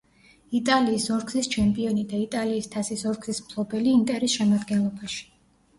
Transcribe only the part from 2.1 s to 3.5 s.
და იტალიის თასის ორგზის